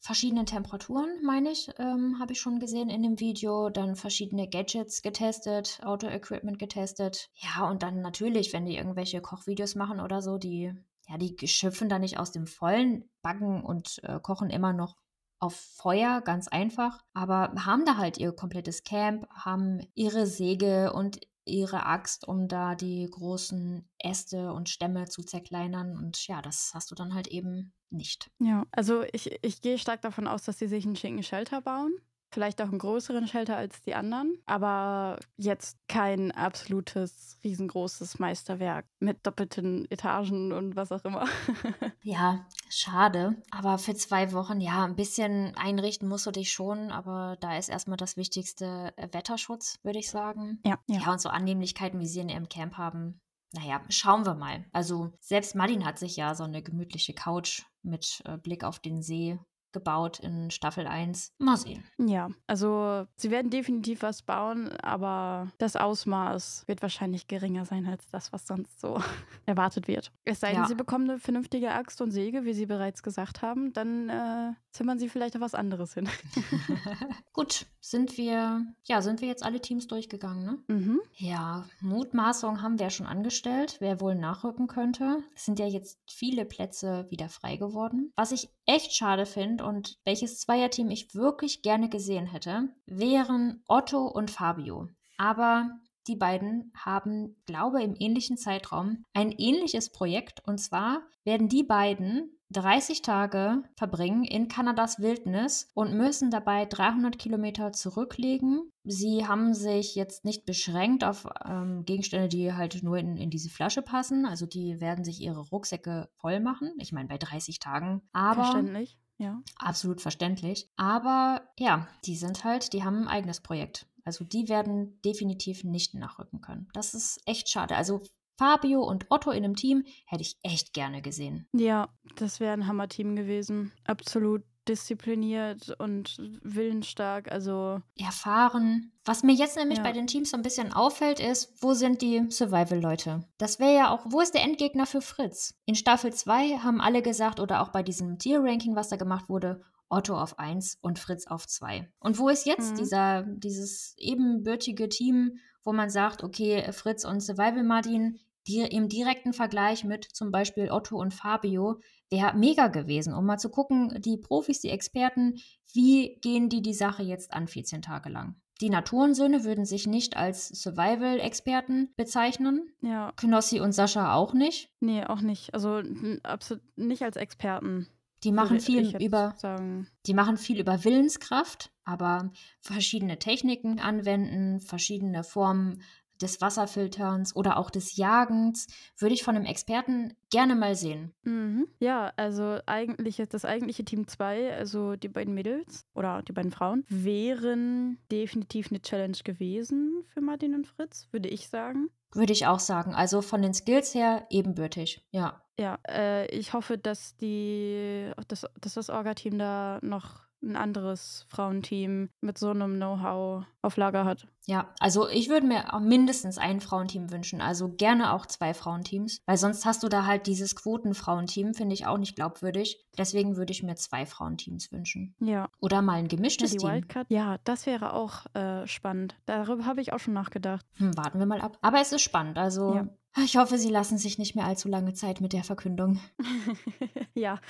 [0.00, 3.68] verschiedenen Temperaturen, meine ich, ähm, habe ich schon gesehen in dem Video.
[3.68, 7.28] Dann verschiedene Gadgets getestet, Auto-Equipment getestet.
[7.34, 10.72] Ja, und dann natürlich, wenn die irgendwelche Kochvideos machen oder so, die,
[11.10, 14.96] ja, die schöpfen da nicht aus dem Vollen, backen und äh, kochen immer noch
[15.40, 21.20] auf Feuer, ganz einfach, aber haben da halt ihr komplettes Camp, haben ihre Säge und
[21.46, 25.96] ihre Axt, um da die großen Äste und Stämme zu zerkleinern.
[25.96, 28.30] Und ja, das hast du dann halt eben nicht.
[28.38, 31.92] Ja, also ich, ich gehe stark davon aus, dass sie sich einen schicken Shelter bauen.
[32.32, 39.26] Vielleicht auch einen größeren Shelter als die anderen, aber jetzt kein absolutes, riesengroßes Meisterwerk mit
[39.26, 41.26] doppelten Etagen und was auch immer.
[42.02, 43.36] Ja, schade.
[43.50, 47.68] Aber für zwei Wochen, ja, ein bisschen einrichten musst du dich schon, aber da ist
[47.68, 50.60] erstmal das Wichtigste äh, Wetterschutz, würde ich sagen.
[50.64, 51.00] ja, Ja.
[51.00, 51.12] ja.
[51.12, 53.20] und so Annehmlichkeiten, wie sie in ihrem Camp haben.
[53.52, 54.64] Naja, schauen wir mal.
[54.72, 59.02] Also selbst Martin hat sich ja so eine gemütliche Couch mit äh, Blick auf den
[59.02, 59.38] See
[59.72, 61.32] gebaut in Staffel 1.
[61.38, 61.84] Mal sehen.
[61.98, 68.08] Ja, also sie werden definitiv was bauen, aber das Ausmaß wird wahrscheinlich geringer sein als
[68.08, 69.00] das, was sonst so
[69.46, 70.12] erwartet wird.
[70.24, 70.66] Es sei denn, Ja.
[70.66, 74.98] sie bekommen eine vernünftige Axt und Säge, wie sie bereits gesagt haben, dann äh, zimmern
[74.98, 76.08] sie vielleicht auf was anderes hin.
[77.32, 80.58] Gut, sind wir, ja, sind wir jetzt alle Teams durchgegangen, ne?
[80.68, 81.00] mhm.
[81.16, 85.18] Ja, Mutmaßung haben wir ja schon angestellt, wer wohl nachrücken könnte.
[85.34, 88.12] Es sind ja jetzt viele Plätze wieder frei geworden.
[88.16, 94.06] Was ich echt schade finde und welches Zweierteam ich wirklich gerne gesehen hätte, wären Otto
[94.06, 94.88] und Fabio.
[95.18, 95.68] Aber
[96.06, 100.46] die beiden haben, glaube im ähnlichen Zeitraum ein ähnliches Projekt.
[100.46, 107.18] Und zwar werden die beiden 30 Tage verbringen in Kanadas Wildnis und müssen dabei 300
[107.18, 108.70] Kilometer zurücklegen.
[108.84, 113.50] Sie haben sich jetzt nicht beschränkt auf ähm, Gegenstände, die halt nur in, in diese
[113.50, 114.26] Flasche passen.
[114.26, 116.72] Also die werden sich ihre Rucksäcke voll machen.
[116.78, 118.02] Ich meine, bei 30 Tagen.
[118.12, 118.98] Aber Verständlich.
[119.18, 119.42] Ja.
[119.56, 120.68] absolut verständlich.
[120.76, 123.86] Aber ja, die sind halt, die haben ein eigenes Projekt.
[124.04, 126.68] Also die werden definitiv nicht nachrücken können.
[126.72, 127.76] Das ist echt schade.
[127.76, 128.02] Also
[128.40, 131.46] Fabio und Otto in einem Team hätte ich echt gerne gesehen.
[131.52, 133.70] Ja, das wäre ein Hammerteam gewesen.
[133.84, 137.30] Absolut diszipliniert und willensstark.
[137.30, 138.92] Also, Erfahren.
[139.04, 139.84] Was mir jetzt nämlich Ja.
[139.84, 143.24] bei den Teams so ein bisschen auffällt, ist, wo sind die Survival-Leute?
[143.36, 145.54] Das wäre ja auch, wo ist der Endgegner für Fritz?
[145.66, 149.60] In Staffel 2 haben alle gesagt, oder auch bei diesem Tier-Ranking, was da gemacht wurde,
[149.90, 151.90] Otto auf 1 und Fritz auf 2.
[152.00, 152.76] Und wo ist jetzt Mhm.
[152.76, 158.18] dieser, dieses ebenbürtige Team, wo man sagt, okay, Fritz und Survival Martin,
[158.50, 163.38] die im direkten Vergleich mit zum Beispiel Otto und Fabio, wäre mega gewesen, um mal
[163.38, 165.40] zu gucken, die Profis, die Experten,
[165.72, 168.34] wie gehen die die Sache jetzt an 14 Tage lang?
[168.60, 172.70] Die Naturensöhne würden sich nicht als Survival-Experten bezeichnen.
[172.82, 174.70] ja, Knossi und Sascha auch nicht.
[174.80, 175.54] nee, auch nicht.
[175.54, 175.82] Also,
[176.24, 177.88] absolut nicht als Experten.
[178.22, 179.88] Die machen viel über Sagen.
[180.04, 185.80] Die machen viel über Willenskraft, aber verschiedene Techniken anwenden, verschiedene Formen
[186.20, 188.66] des Wasserfilterns oder auch des Jagens
[188.98, 191.12] würde ich von einem Experten gerne mal sehen.
[191.22, 191.66] Mhm.
[191.78, 196.84] Ja, also eigentlich das eigentliche Team 2, also die beiden Mädels oder die beiden Frauen,
[196.88, 201.88] wären definitiv eine Challenge gewesen für Martin und Fritz, würde ich sagen.
[202.12, 202.94] Würde ich auch sagen.
[202.94, 205.06] Also von den Skills her ebenbürtig.
[205.10, 205.42] Ja.
[205.58, 212.08] Ja, äh, ich hoffe, dass die, dass, dass das Orga-Team da noch ein anderes Frauenteam
[212.20, 214.26] mit so einem Know-how auf Lager hat.
[214.46, 219.36] Ja, also ich würde mir mindestens ein Frauenteam wünschen, also gerne auch zwei Frauenteams, weil
[219.36, 222.84] sonst hast du da halt dieses Quotenfrauenteam, finde ich auch nicht glaubwürdig.
[222.96, 225.14] Deswegen würde ich mir zwei Frauenteams wünschen.
[225.20, 225.48] Ja.
[225.60, 226.68] Oder mal ein Ja, gemischtes die Team.
[226.70, 227.06] Wildcard.
[227.10, 229.14] Ja, das wäre auch äh, spannend.
[229.26, 230.64] Darüber habe ich auch schon nachgedacht.
[230.76, 231.58] Hm, warten wir mal ab.
[231.60, 232.88] Aber es ist spannend, also Ja.
[233.16, 236.00] Ich hoffe, sie lassen sich nicht mehr allzu lange Zeit mit der Verkündung.
[237.14, 237.40] ja.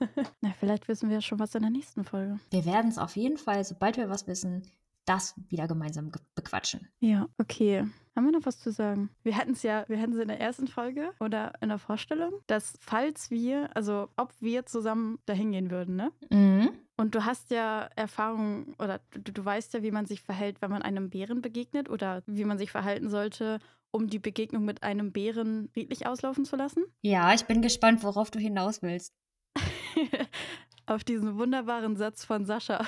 [0.40, 2.38] Na, vielleicht wissen wir schon was in der nächsten Folge.
[2.50, 4.62] Wir werden es auf jeden Fall, sobald wir was wissen,
[5.06, 6.88] das wieder gemeinsam ge- bequatschen.
[7.00, 7.86] Ja, okay.
[8.14, 9.10] Haben wir noch was zu sagen?
[9.22, 12.32] Wir hatten es ja, wir hatten es in der ersten Folge oder in der Vorstellung,
[12.46, 16.12] dass falls wir, also ob wir zusammen dahin gehen würden, ne?
[16.30, 16.70] Mhm.
[17.00, 20.72] Und du hast ja Erfahrung oder du, du weißt ja, wie man sich verhält, wenn
[20.72, 23.60] man einem Bären begegnet oder wie man sich verhalten sollte,
[23.92, 26.84] um die Begegnung mit einem Bären friedlich auslaufen zu lassen.
[27.02, 29.14] Ja, ich bin gespannt, worauf du hinaus willst.
[30.86, 32.84] Auf diesen wunderbaren Satz von Sascha,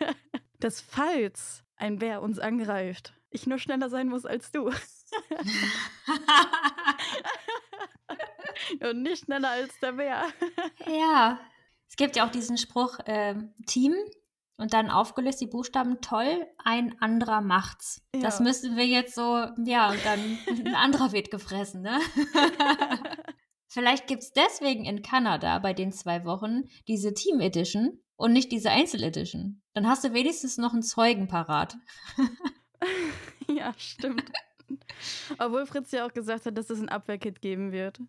[0.58, 4.66] dass falls ein Bär uns angreift, ich nur schneller sein muss als du
[8.80, 10.24] und nicht schneller als der Bär.
[10.86, 11.38] ja,
[11.92, 13.94] es gibt ja auch diesen Spruch, ähm, Team
[14.56, 18.00] und dann aufgelöst die Buchstaben, toll, ein anderer macht's.
[18.12, 18.44] Das Ja.
[18.44, 22.00] müssten wir jetzt so, ja, und dann ein anderer wird gefressen, ne?
[23.68, 28.52] Vielleicht gibt es deswegen in Kanada bei den zwei Wochen diese Team Edition und nicht
[28.52, 29.60] diese Einzel Edition.
[29.74, 31.76] Dann hast du wenigstens noch einen Zeugen parat.
[33.48, 34.32] ja, stimmt.
[35.38, 38.00] Obwohl Fritz ja auch gesagt hat, dass es ein Abwehrkit geben wird.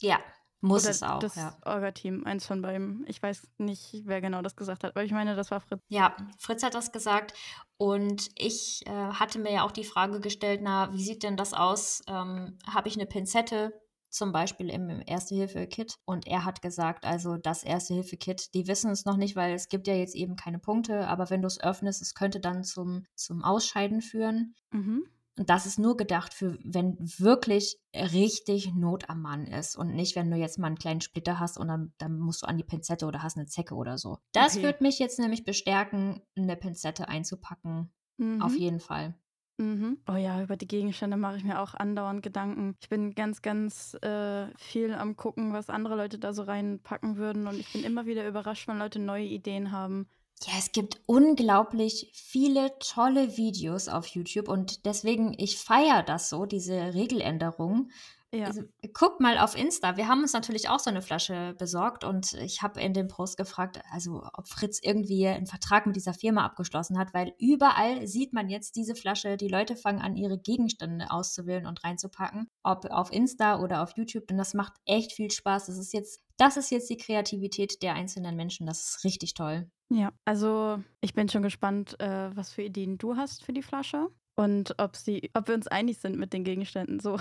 [0.00, 0.20] Ja,
[0.60, 1.18] muss Oder es auch.
[1.18, 1.56] das Ja.
[1.64, 3.04] Orga-Team, eins von beiden.
[3.08, 5.80] Ich weiß nicht, wer genau das gesagt hat, aber ich meine, das war Fritz.
[5.88, 7.34] ja, Fritz hat das gesagt.
[7.78, 11.52] Und ich äh, hatte mir ja auch die Frage gestellt, na, wie sieht denn das
[11.52, 12.02] aus?
[12.08, 13.72] Ähm, Habe ich eine Pinzette?
[14.08, 15.96] Zum Beispiel im, im Erste-Hilfe-Kit.
[16.06, 19.86] Und er hat gesagt, also das Erste-Hilfe-Kit, die wissen es noch nicht, weil es gibt
[19.88, 23.44] ja jetzt eben keine Punkte, aber wenn du es öffnest, es könnte dann zum, zum
[23.44, 24.54] Ausscheiden führen.
[24.70, 25.04] Mhm.
[25.38, 30.16] Und das ist nur gedacht für, wenn wirklich richtig Not am Mann ist und nicht,
[30.16, 32.64] wenn du jetzt mal einen kleinen Splitter hast und dann, dann musst du an die
[32.64, 34.18] Pinzette oder hast eine Zecke oder so.
[34.32, 34.64] Das Okay.
[34.64, 37.92] wird mich jetzt nämlich bestärken, eine Pinzette einzupacken.
[38.16, 38.40] Mhm.
[38.40, 39.14] Auf jeden Fall.
[39.58, 39.98] Mhm.
[40.08, 42.76] Oh ja, über die Gegenstände mache ich mir auch andauernd Gedanken.
[42.80, 47.46] Ich bin ganz, ganz äh, viel am gucken, was andere Leute da so reinpacken würden.
[47.46, 50.08] Und ich bin immer wieder überrascht, wenn Leute neue Ideen haben.
[50.44, 56.44] Ja, es gibt unglaublich viele tolle Videos auf YouTube und deswegen, ich feiere das so,
[56.44, 57.90] diese Regeländerung.
[58.34, 58.46] Ja.
[58.46, 58.62] Also,
[58.92, 59.96] guck mal auf Insta.
[59.96, 63.36] Wir haben uns natürlich auch so eine Flasche besorgt und ich habe in dem Post
[63.36, 68.32] gefragt, also ob Fritz irgendwie einen Vertrag mit dieser Firma abgeschlossen hat, weil überall sieht
[68.32, 69.36] man jetzt diese Flasche.
[69.36, 74.30] Die Leute fangen an, ihre Gegenstände auszuwählen und reinzupacken, ob auf Insta oder auf YouTube.
[74.30, 75.66] Und das macht echt viel Spaß.
[75.66, 78.66] Das ist jetzt, das ist jetzt die Kreativität der einzelnen Menschen.
[78.66, 79.70] Das ist richtig toll.
[79.88, 84.08] Ja, also ich bin schon gespannt, äh, was für Ideen du hast für die Flasche
[84.36, 87.00] und ob sie, ob wir uns einig sind mit den Gegenständen.
[87.00, 87.18] So.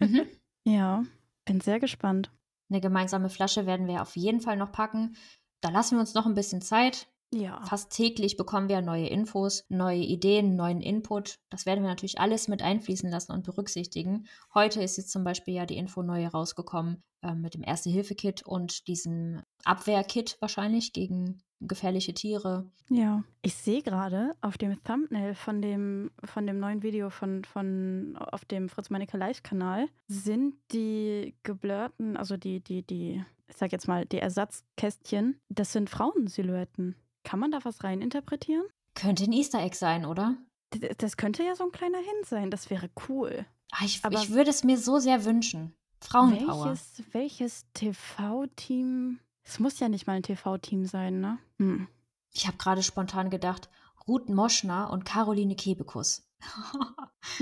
[0.00, 0.26] Mhm.
[0.64, 1.04] ja,
[1.44, 2.30] bin sehr gespannt.
[2.70, 5.16] Eine gemeinsame Flasche werden wir auf jeden Fall noch packen.
[5.60, 7.08] Da lassen wir uns noch ein bisschen Zeit.
[7.32, 7.62] Ja.
[7.66, 11.38] Fast täglich bekommen wir neue Infos, neue Ideen, neuen Input.
[11.50, 14.26] Das werden wir natürlich alles mit einfließen lassen und berücksichtigen.
[14.54, 18.86] Heute ist jetzt zum Beispiel ja die Info neu rausgekommen äh, mit dem Erste-Hilfe-Kit und
[18.88, 22.66] diesem Abwehr-Kit wahrscheinlich gegen gefährliche Tiere.
[22.88, 23.24] Ja.
[23.42, 28.44] Ich sehe gerade auf dem Thumbnail von dem, von dem neuen Video von, von auf
[28.44, 34.06] dem Fritz Meinecke Live-Kanal sind die geblurrten, also die, die, die, ich sag jetzt mal,
[34.06, 36.94] die Ersatzkästchen, das sind Frauensilhouetten.
[37.24, 38.64] Kann man da was rein interpretieren?
[38.94, 40.36] Könnte ein Easter Egg sein, oder?
[40.74, 42.50] D- Das könnte ja so ein kleiner Hint sein.
[42.50, 43.44] Das wäre cool.
[43.72, 45.74] Ah, ich, Aber- ich würde es mir so sehr wünschen.
[46.00, 46.66] Frauenpower.
[46.66, 49.18] Welches, welches TV-Team?
[49.48, 51.38] Es muss ja nicht mal ein TV-Team sein, ne?
[51.56, 51.88] Hm.
[52.34, 53.70] Ich habe gerade spontan gedacht,
[54.06, 56.28] Ruth Moschner und Caroline Kebekus.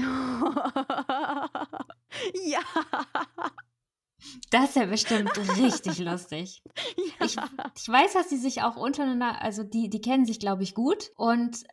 [2.47, 2.61] ja.
[4.51, 6.62] Das wäre bestimmt richtig lustig.
[7.19, 7.27] ja.
[7.27, 7.37] Ich,
[7.77, 11.11] ich weiß, dass die sich auch untereinander, also die, die kennen sich, glaube ich, gut.
[11.16, 11.64] Und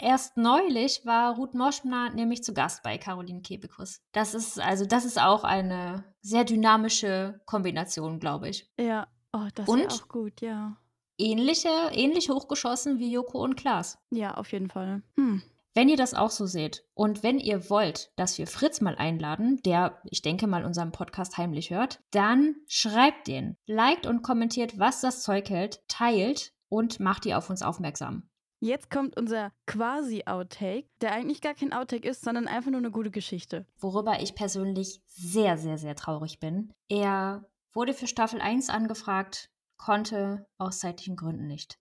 [0.00, 4.00] erst neulich war Ruth Moschner nämlich zu Gast bei Caroline Kebekus.
[4.12, 8.72] Das ist, also das ist auch eine sehr dynamische Kombination, glaube ich.
[8.78, 9.06] ja.
[9.32, 9.86] Oh, das Und?
[9.92, 10.76] auch gut, ja.
[11.18, 13.98] Ähnliche, ähnlich hochgeschossen wie Joko und Klaas.
[14.10, 15.02] Ja, auf jeden Fall.
[15.16, 15.42] Hm.
[15.74, 19.60] Wenn ihr das auch so seht und wenn ihr wollt, dass wir Fritz mal einladen,
[19.64, 25.00] der, ich denke mal, unseren Podcast heimlich hört, dann schreibt den, liked und kommentiert, was
[25.00, 28.28] das Zeug hält, teilt und macht ihr auf uns aufmerksam.
[28.60, 33.10] Jetzt kommt unser quasi-Outtake, der eigentlich gar kein Outtake ist, sondern einfach nur eine gute
[33.10, 33.66] Geschichte.
[33.80, 36.72] Worüber ich persönlich sehr, sehr, sehr traurig bin.
[36.88, 41.78] Er wurde für Staffel 1 angefragt, konnte aus zeitlichen Gründen nicht.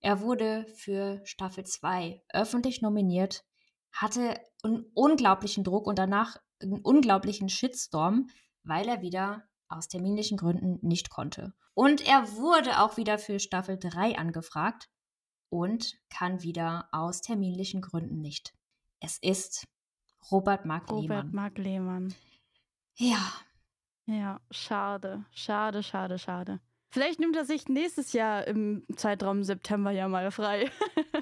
[0.00, 3.44] Er wurde für Staffel 2 öffentlich nominiert,
[3.92, 8.28] hatte einen unglaublichen Druck und danach einen unglaublichen Shitstorm,
[8.64, 11.54] weil er wieder aus terminlichen Gründen nicht konnte.
[11.74, 14.88] Und er wurde auch wieder für Staffel 3 angefragt
[15.48, 18.54] und kann wieder aus terminlichen Gründen nicht.
[19.00, 19.64] Es ist
[20.30, 21.32] Robert Mark Robert Lehmann.
[21.32, 22.14] Mark Lehmann.
[22.96, 23.32] Ja,
[24.12, 25.24] Ja, schade.
[25.32, 26.60] Schade, schade, schade.
[26.90, 30.70] Vielleicht nimmt er sich nächstes Jahr im Zeitraum September ja mal frei.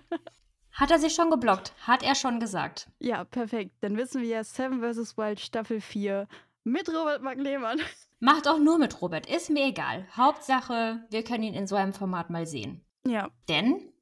[0.72, 2.90] hat er sich schon geblockt, hat er schon gesagt.
[2.98, 3.76] ja, perfekt.
[3.80, 5.16] Dann wissen wir ja Seven vs.
[5.16, 6.26] Wild Staffel 4
[6.64, 7.80] mit Robert Mark Lehmann.
[8.18, 10.06] Macht auch nur mit Robert, ist mir egal.
[10.16, 12.84] Hauptsache, wir können ihn in so einem Format mal sehen.
[13.06, 13.92] Ja, Denn,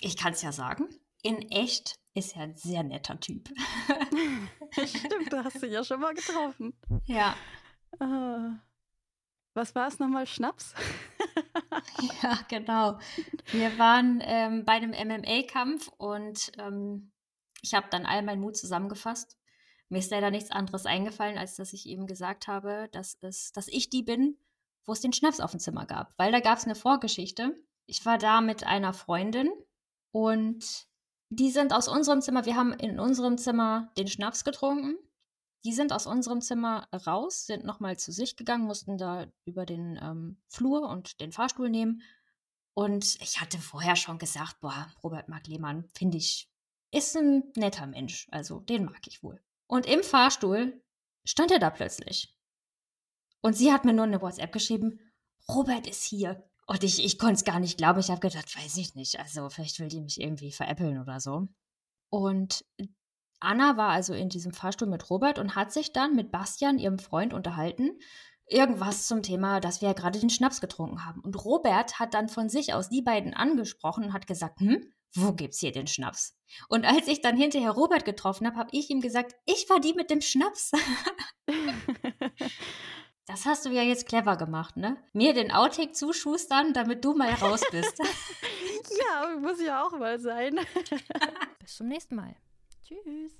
[0.00, 0.88] ich kann es ja sagen,
[1.22, 3.48] in echt ist er ein sehr netter Typ.
[4.72, 6.74] stimmt, du hast ihn ja schon mal getroffen.
[7.06, 7.34] ja,
[7.98, 8.60] Ah.
[9.54, 10.26] Was war es nochmal?
[10.26, 10.74] Schnaps?
[12.22, 12.98] ja, genau.
[13.50, 17.10] Wir waren ähm, bei einem MMA-Kampf und ähm,
[17.62, 19.36] ich habe dann all meinen Mut zusammengefasst.
[19.88, 23.66] Mir ist leider nichts anderes eingefallen, als dass ich eben gesagt habe, dass, es, dass
[23.66, 24.38] ich die bin,
[24.84, 26.16] wo es den Schnaps auf dem Zimmer gab.
[26.16, 27.56] Weil da gab es eine Vorgeschichte.
[27.86, 29.50] Ich war da mit einer Freundin
[30.12, 30.86] und
[31.28, 34.96] die sind aus unserem Zimmer, wir haben in unserem Zimmer den Schnaps getrunken.
[35.64, 39.98] Die sind aus unserem Zimmer raus, sind nochmal zu sich gegangen, mussten da über den
[40.02, 42.02] ähm, Flur und den Fahrstuhl nehmen.
[42.72, 46.50] Und ich hatte vorher schon gesagt, boah, Robert Mark Lehmann, finde ich,
[46.92, 48.26] ist ein netter Mensch.
[48.30, 49.42] Also den mag ich wohl.
[49.66, 50.82] Und im Fahrstuhl
[51.24, 52.34] stand er da plötzlich.
[53.42, 54.98] Und sie hat mir nur eine WhatsApp geschrieben,
[55.48, 56.44] Robert ist hier.
[56.66, 58.00] Und ich, ich konnte es gar nicht glauben.
[58.00, 59.18] Ich habe gedacht, weiß ich nicht.
[59.18, 61.48] Also vielleicht will die mich irgendwie veräppeln oder so.
[62.10, 62.64] Und
[63.40, 66.98] Anna war also in diesem Fahrstuhl mit Robert und hat sich dann mit Bastian, ihrem
[66.98, 67.98] Freund, unterhalten.
[68.46, 71.20] Irgendwas zum Thema, dass wir ja gerade den Schnaps getrunken haben.
[71.20, 75.32] Und Robert hat dann von sich aus die beiden angesprochen und hat gesagt, hm, wo
[75.32, 76.36] gibt's hier den Schnaps?
[76.68, 79.94] Und als ich dann hinterher Robert getroffen habe, habe ich ihm gesagt, ich war die
[79.94, 80.72] mit dem Schnaps.
[83.30, 84.96] Das hast du ja jetzt clever gemacht, ne?
[85.12, 87.96] Mir den Outtake zuschustern, damit du mal raus bist.
[88.98, 90.58] ja, muss ja auch mal sein.
[91.60, 92.34] Bis zum nächsten Mal.
[92.90, 93.36] Tschüss.